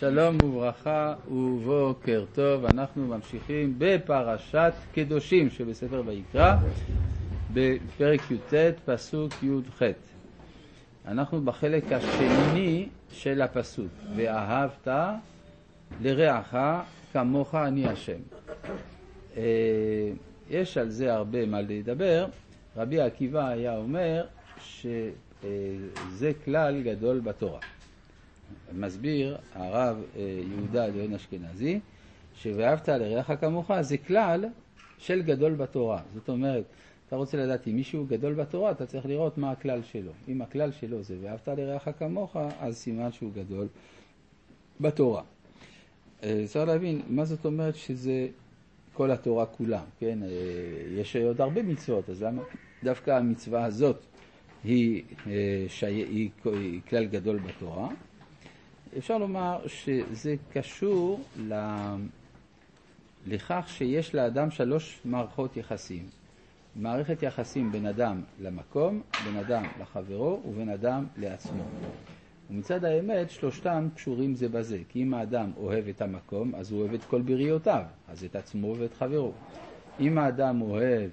[0.00, 6.56] שלום וברכה ובוקר טוב, אנחנו ממשיכים בפרשת קדושים שבספר ויקרא,
[7.52, 8.54] בפרק י"ט,
[8.84, 9.82] פסוק י"ח.
[11.06, 14.88] אנחנו בחלק השני של הפסוק, ואהבת
[16.02, 16.56] לרעך
[17.12, 18.20] כמוך אני השם.
[19.36, 19.42] אה,
[20.50, 22.26] יש על זה הרבה מה לדבר.
[22.76, 24.26] רבי עקיבא היה אומר
[24.60, 27.60] שזה כלל גדול בתורה.
[28.72, 31.80] מסביר הרב אה, יהודה ליון אשכנזי,
[32.34, 34.44] ש"ואהבת לרעך כמוך" זה כלל
[34.98, 36.02] של גדול בתורה.
[36.14, 36.64] זאת אומרת,
[37.08, 40.12] אתה רוצה לדעת אם מישהו גדול בתורה, אתה צריך לראות מה הכלל שלו.
[40.28, 43.66] אם הכלל שלו זה "ואהבת לרעך כמוך", אז סימן שהוא גדול
[44.80, 45.22] בתורה.
[46.22, 48.28] אה, צריך להבין, מה זאת אומרת שזה
[48.92, 50.22] כל התורה כולה, כן?
[50.22, 50.28] אה,
[50.90, 52.42] יש עוד הרבה מצוות, אז למה
[52.84, 53.96] דווקא המצווה הזאת
[54.64, 55.02] היא,
[55.68, 55.86] שי...
[55.86, 56.30] היא
[56.88, 57.88] כלל גדול בתורה?
[58.98, 61.54] אפשר לומר שזה קשור ל...
[63.26, 66.06] לכך שיש לאדם שלוש מערכות יחסים.
[66.76, 71.62] מערכת יחסים בין אדם למקום, בין אדם לחברו ובין אדם לעצמו.
[72.50, 76.94] ומצד האמת שלושתם קשורים זה בזה, כי אם האדם אוהב את המקום, אז הוא אוהב
[76.94, 79.32] את כל בריאותיו, אז את עצמו ואת חברו.
[80.00, 81.10] אם האדם אוהב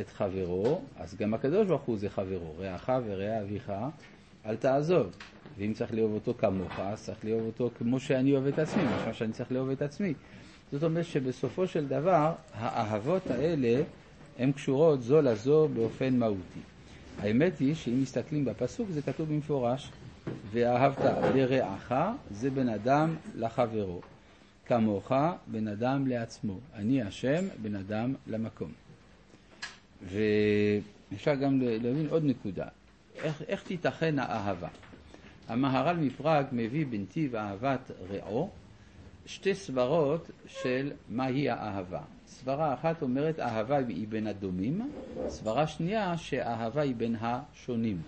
[0.00, 3.72] את חברו, אז גם הקדוש ברוך הוא זה חברו, רעך ורע אביך
[4.46, 5.16] אל תעזוב.
[5.58, 9.12] ואם צריך לאהוב אותו כמוך, אז צריך לאהוב אותו כמו שאני אוהב את עצמי, משמע
[9.12, 10.14] שאני צריך לאהוב את עצמי.
[10.72, 13.82] זאת אומרת שבסופו של דבר, האהבות האלה
[14.38, 16.60] הן קשורות זו לזו באופן מהותי.
[17.18, 19.90] האמת היא שאם מסתכלים בפסוק זה כתוב במפורש,
[20.50, 20.98] ואהבת
[21.34, 21.92] לרעך
[22.30, 24.00] זה בין אדם לחברו,
[24.66, 25.12] כמוך
[25.46, 28.72] בין אדם לעצמו, אני השם בין אדם למקום.
[30.02, 32.66] ואפשר גם להבין עוד נקודה,
[33.16, 34.68] איך, איך תיתכן האהבה?
[35.48, 38.50] המהר"ל מפראג מביא בנתיב אהבת רעו
[39.26, 42.00] שתי סברות של מהי האהבה.
[42.26, 44.90] סברה אחת אומרת אהבה היא בין הדומים,
[45.28, 48.02] סברה שנייה שאהבה היא בין השונים.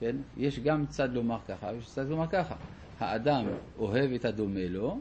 [0.00, 0.16] כן?
[0.36, 2.54] יש גם צד לומר ככה ויש צד לומר ככה.
[2.98, 3.46] האדם
[3.78, 4.98] אוהב את הדומה לו,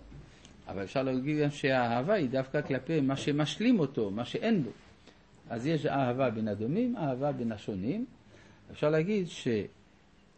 [0.68, 4.70] אבל אפשר להגיד גם שהאהבה היא דווקא כלפי מה שמשלים אותו, מה שאין בו.
[5.50, 8.06] אז יש אהבה בין הדומים, אהבה בין השונים.
[8.72, 9.48] אפשר להגיד ש...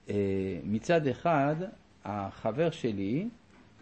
[0.10, 0.16] אה,
[0.64, 1.56] מצד אחד,
[2.06, 3.28] החבר שלי,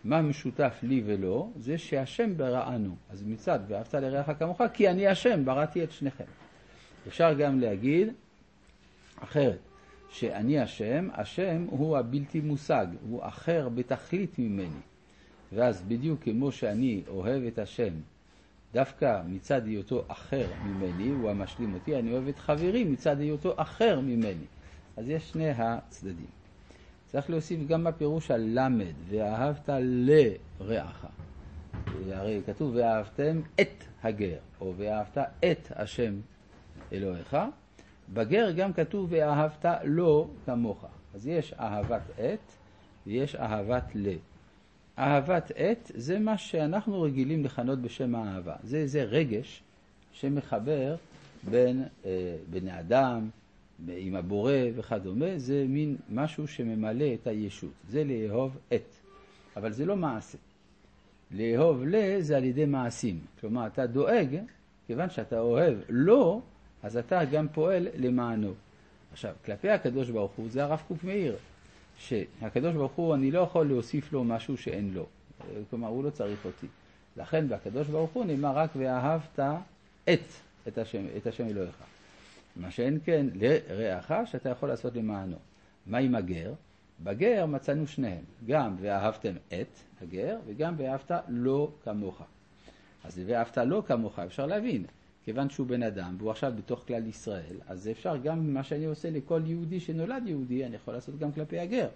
[0.03, 1.51] מה משותף לי ולו?
[1.55, 2.95] זה שהשם בראנו.
[3.09, 6.23] אז מצד ואהבת לרעך כמוך, כי אני השם, בראתי את שניכם.
[7.07, 8.07] אפשר גם להגיד
[9.19, 9.59] אחרת,
[10.09, 14.81] שאני השם, השם הוא הבלתי מושג, הוא אחר בתכלית ממני.
[15.53, 17.93] ואז בדיוק כמו שאני אוהב את השם,
[18.73, 23.99] דווקא מצד היותו אחר ממני, הוא המשלים אותי, אני אוהב את חברי מצד היותו אחר
[23.99, 24.45] ממני.
[24.97, 26.35] אז יש שני הצדדים.
[27.07, 31.05] צריך להוסיף גם בפירוש הלמד, ואהבת לרעך.
[32.11, 36.13] הרי כתוב ואהבתם את הגר, או ואהבת את השם
[36.93, 37.37] אלוהיך.
[38.13, 40.85] בגר גם כתוב ואהבת לו כמוך.
[41.15, 42.51] אז יש אהבת את
[43.07, 44.09] ויש אהבת ל.
[44.99, 48.55] אהבת את זה מה שאנחנו רגילים לכנות בשם האהבה.
[48.63, 49.63] זה איזה רגש
[50.11, 50.95] שמחבר
[51.49, 53.29] בין אה, בני אדם,
[53.87, 57.71] עם הבורא וכדומה, זה מין משהו שממלא את הישות.
[57.89, 58.93] זה לאהוב את.
[59.55, 60.37] אבל זה לא מעשה.
[61.31, 63.19] לאהוב ל זה על ידי מעשים.
[63.39, 64.37] כלומר, אתה דואג,
[64.87, 66.41] כיוון שאתה אוהב לא,
[66.83, 68.53] אז אתה גם פועל למענו.
[69.11, 71.35] עכשיו, כלפי הקדוש ברוך הוא, זה הרב קוק מאיר,
[71.97, 75.05] שהקדוש ברוך הוא, אני לא יכול להוסיף לו משהו שאין לו.
[75.69, 76.67] כלומר, הוא לא צריך אותי.
[77.17, 79.39] לכן בקדוש ברוך הוא נאמר רק ואהבת
[80.09, 80.19] את,
[80.67, 81.94] את השם, את השם אלוהיך.
[82.55, 85.37] מה שאין כן לרעך שאתה יכול לעשות למענו.
[85.85, 86.53] מה עם הגר?
[87.03, 89.67] בגר מצאנו שניהם, גם ואהבתם את
[90.01, 92.21] הגר וגם ואהבת לא כמוך.
[93.03, 94.85] אז ואהבת לא כמוך אפשר להבין,
[95.25, 99.09] כיוון שהוא בן אדם והוא עכשיו בתוך כלל ישראל, אז אפשר גם מה שאני עושה
[99.09, 101.87] לכל יהודי שנולד יהודי, אני יכול לעשות גם כלפי הגר.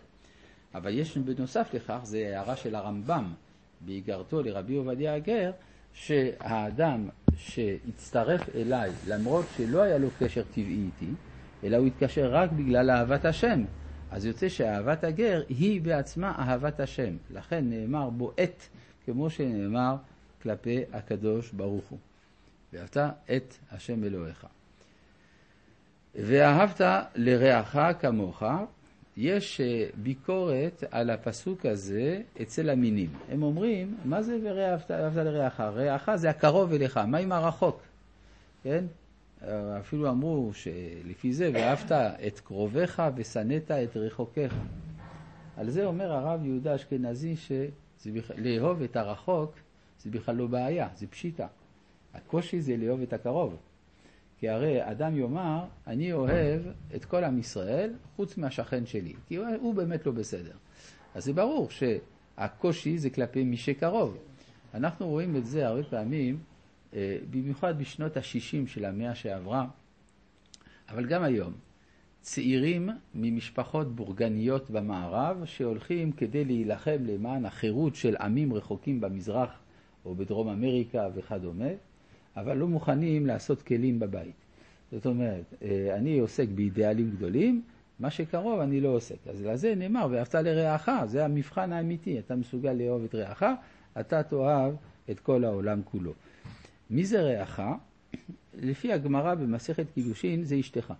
[0.75, 3.34] אבל יש בנוסף לכך, זה הערה של הרמב"ם
[3.81, 5.51] באיגרתו לרבי עובדיה הגר,
[5.94, 11.12] שהאדם שהצטרף אליי, למרות שלא היה לו קשר טבעי איתי,
[11.63, 13.63] אלא הוא התקשר רק בגלל אהבת השם.
[14.12, 17.18] אז יוצא שאהבת הגר היא בעצמה אהבת השם.
[17.33, 18.63] לכן נאמר בו את,
[19.06, 19.95] כמו שנאמר
[20.41, 22.00] כלפי הקדוש ברוך הוא.
[22.74, 22.97] ואהבת
[23.36, 24.45] את השם אלוהיך.
[26.15, 26.81] ואהבת
[27.15, 28.44] לרעך כמוך,
[29.21, 33.10] יש אה, ביקורת על הפסוק הזה אצל המינים.
[33.30, 35.60] הם אומרים, מה זה ואהבת לרעך?
[35.60, 37.81] רעך זה הקרוב אליך, מה עם הרחוק?
[38.63, 38.86] כן?
[39.80, 41.92] אפילו אמרו שלפי זה, ואהבת
[42.27, 44.56] את קרוביך ושנאת את רחוקיך.
[45.57, 47.36] על זה אומר הרב יהודה אשכנזי
[48.00, 48.31] זה בכ...
[48.38, 49.54] לאהוב את הרחוק
[50.04, 51.48] זה בכלל לא בעיה, זה פשיטה.
[52.13, 53.56] הקושי זה לאהוב את הקרוב.
[54.39, 56.62] כי הרי אדם יאמר, אני אוהב
[56.95, 60.53] את כל עם ישראל חוץ מהשכן שלי, כי הוא באמת לא בסדר.
[61.15, 64.18] אז זה ברור שהקושי זה כלפי מי שקרוב.
[64.74, 66.39] אנחנו רואים את זה הרבה פעמים,
[66.94, 69.65] אה, במיוחד בשנות ה-60 של המאה שעברה,
[70.89, 71.53] אבל גם היום.
[72.21, 79.50] צעירים ממשפחות בורגניות במערב שהולכים כדי להילחם למען החירות של עמים רחוקים במזרח
[80.06, 81.69] או בדרום אמריקה וכדומה,
[82.38, 84.36] אבל לא מוכנים לעשות כלים בבית.
[84.92, 87.62] זאת אומרת, אה, אני עוסק באידיאלים גדולים,
[88.00, 89.28] מה שקרוב אני לא עוסק.
[89.30, 93.44] אז לזה נאמר, ואהבת לרעך, זה המבחן האמיתי, אתה מסוגל לאהוב את רעך,
[94.00, 94.74] אתה תאהב
[95.10, 96.14] את כל העולם כולו.
[96.90, 97.62] מי זה רעך?
[98.54, 100.94] לפי הגמרא במסכת קידושין זה אשתך.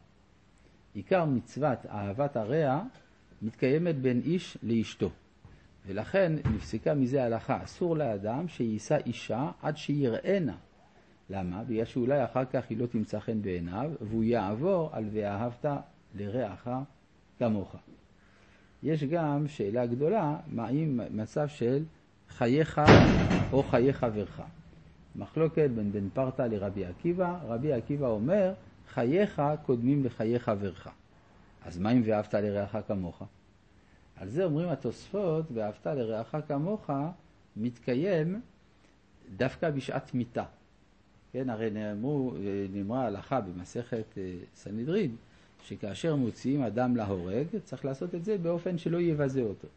[0.94, 2.82] עיקר מצוות אהבת הרע
[3.42, 5.10] מתקיימת בין איש לאשתו.
[5.86, 10.56] ולכן נפסקה מזה הלכה, אסור לאדם שיישא אישה עד שיראנה.
[11.30, 11.64] למה?
[11.64, 15.66] בגלל שאולי אחר כך היא לא תמצא חן בעיניו, והוא יעבור על ואהבת
[16.16, 16.70] לרעך
[17.40, 17.76] כמוך.
[18.84, 21.84] יש גם שאלה גדולה, מה אם מצב של
[22.30, 22.82] חייך
[23.52, 24.42] או חיי חברך.
[25.16, 28.54] מחלוקת בין בן פרתא לרבי עקיבא, רבי עקיבא אומר,
[28.88, 30.88] חייך קודמים לחיי חברך.
[31.66, 33.24] אז מה אם ואהבת לרעך כמוך?
[34.16, 36.90] על זה אומרים התוספות, ואהבת לרעך כמוך,
[37.58, 38.42] מתקיים
[39.38, 40.44] דווקא בשעת מיתה.
[41.34, 42.34] כן, הרי נאמרו,
[42.74, 45.16] נאמרה הלכה במסכת אה, סנהדרין,
[45.64, 49.68] שכאשר מוציאים אדם להורג, צריך לעשות את זה באופן שלא יבזה אותו.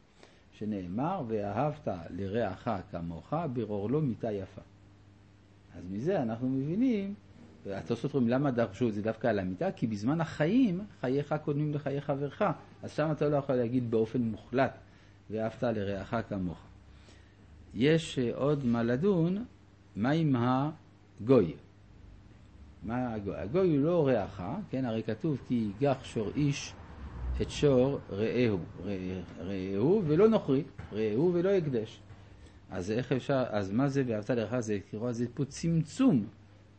[0.58, 4.60] שנאמר, ואהבת לרעך כמוך, ברור לו מיתה יפה.
[5.76, 7.14] אז מזה אנחנו מבינים,
[7.70, 9.72] התוספות אומרים, למה דרשו את זה דווקא על המיטה?
[9.72, 12.42] כי בזמן החיים, חייך קודמים לחיי חברך.
[12.82, 14.72] אז שם אתה לא יכול להגיד באופן מוחלט,
[15.30, 16.58] ואהבת לרעך כמוך.
[17.74, 19.44] יש אה, עוד מה לדון,
[19.96, 20.32] מה עם
[21.22, 21.52] הגוי?
[22.82, 23.36] מה הגוי?
[23.36, 24.84] הגוי הוא לא רעך, כן?
[24.84, 26.74] הרי כתוב כי ייגח שור איש
[27.42, 28.58] את שור רעהו,
[29.38, 32.00] רעהו ולא נוכרי, רעהו ולא הקדש.
[32.70, 34.60] אז איך אפשר, אז מה זה ואהבת לרעך?
[34.60, 34.78] זה,
[35.10, 36.26] זה פה צמצום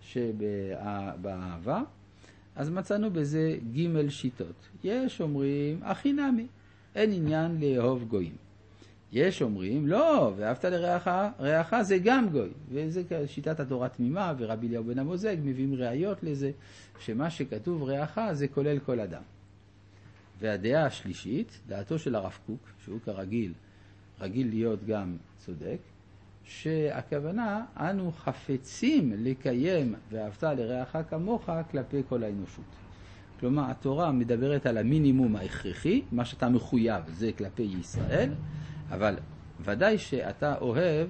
[0.01, 1.81] שבאהבה,
[2.56, 4.69] אז מצאנו בזה ג' שיטות.
[4.84, 6.48] יש אומרים, הכי נמי,
[6.95, 8.36] אין עניין לאהוב גויים.
[9.13, 11.07] יש אומרים, לא, ואהבת לרעך,
[11.39, 12.50] רעך זה גם גוי.
[12.69, 16.51] וזה שיטת התורה תמימה, ורבי אליהו בן המוזג מביאים ראיות לזה,
[17.00, 19.21] שמה שכתוב רעך זה כולל כל אדם.
[20.39, 23.54] והדעה השלישית, דעתו של הרב קוק, שהוא כרגיל
[24.21, 25.77] רגיל להיות גם צודק,
[26.44, 32.66] שהכוונה, אנו חפצים לקיים ואהבת לרעך כמוך כלפי כל האנושות.
[33.39, 38.30] כלומר, התורה מדברת על המינימום ההכרחי, מה שאתה מחויב זה כלפי ישראל,
[38.94, 39.16] אבל
[39.60, 41.10] ודאי שאתה אוהב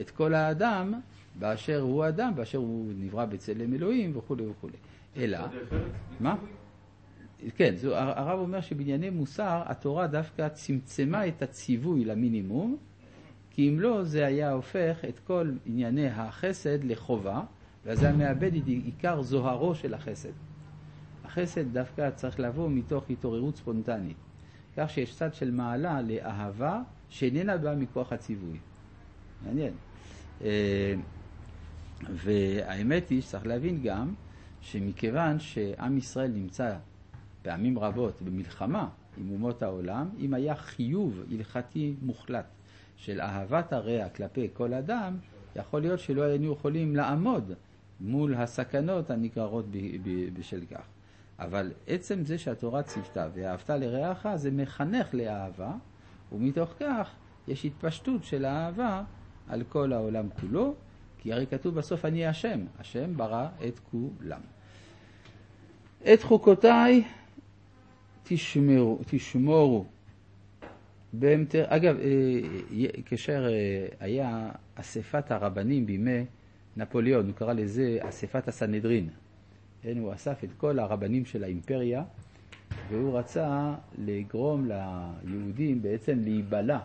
[0.00, 0.94] את כל האדם
[1.38, 4.76] באשר הוא אדם, באשר הוא נברא בצלם אלוהים וכולי וכולי.
[5.16, 5.38] אלא,
[6.20, 6.36] מה?
[7.56, 12.76] כן, זו, הרב אומר שבענייני מוסר התורה דווקא צמצמה את הציווי למינימום,
[13.50, 17.40] כי אם לא, זה היה הופך את כל ענייני החסד לחובה,
[17.84, 20.32] ואז היה מאבד את עיקר זוהרו של החסד.
[21.24, 24.16] החסד דווקא צריך לבוא מתוך התעוררות ספונטנית,
[24.76, 26.82] כך שיש צד של מעלה לאהבה
[27.14, 28.58] שאיננה באה מכוח הציווי.
[29.46, 29.72] מעניין.
[30.44, 30.94] אה,
[32.14, 34.14] והאמת היא שצריך להבין גם
[34.60, 36.76] שמכיוון שעם ישראל נמצא
[37.42, 42.46] פעמים רבות במלחמה עם אומות העולם, אם היה חיוב הלכתי מוחלט
[42.96, 45.16] של אהבת הרע כלפי כל אדם,
[45.56, 47.52] יכול להיות שלא היינו יכולים לעמוד
[48.00, 49.66] מול הסכנות הנגררות
[50.38, 50.84] בשל כך.
[51.38, 55.72] אבל עצם זה שהתורה ציוותה ואהבת לרעך זה מחנך לאהבה,
[56.32, 57.10] ומתוך כך
[57.48, 59.02] יש התפשטות של האהבה
[59.48, 60.74] על כל העולם כולו,
[61.18, 64.40] כי הרי כתוב בסוף אני השם, השם ברא את כולם.
[66.12, 67.04] את חוקותיי
[68.22, 69.84] תשמרו, תשמורו
[71.12, 76.24] באמתר, אגב, אה, כאשר אה, היה אספת הרבנים בימי
[76.76, 79.08] נפוליאון, הוא קרא לזה אספת הסנהדרין.
[79.82, 82.02] כן, הוא אסף את כל הרבנים של האימפריה,
[82.88, 84.68] והוא רצה לגרום
[85.24, 86.78] ליהודים בעצם להיבלע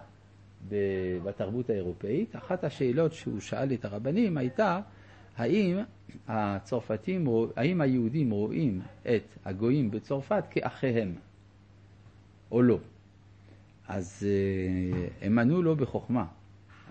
[1.23, 2.35] בתרבות האירופאית.
[2.35, 4.79] אחת השאלות שהוא שאל את הרבנים הייתה,
[5.37, 5.77] האם
[6.27, 11.15] הצרפתים, האם היהודים רואים את הגויים בצרפת כאחיהם,
[12.51, 12.77] או לא?
[13.87, 16.25] אז אה, הם ענו לו בחוכמה.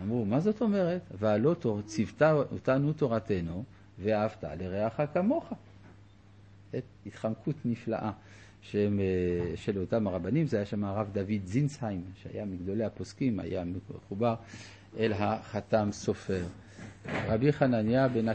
[0.03, 1.03] אמרו, מה זאת אומרת?
[1.19, 3.65] והלא ציוותה אותנו תורתנו,
[3.99, 5.53] ואהבת לרעך כמוך.
[7.07, 8.11] התחמקות נפלאה
[8.61, 13.65] שהם, אה, של אותם הרבנים, זה היה שם הרב דוד זינסהיים, שהיה מגדולי הפוסקים, היה
[13.97, 14.35] מחובר
[14.99, 16.43] אל החתם סופר.
[17.29, 18.29] רבי חנניה בן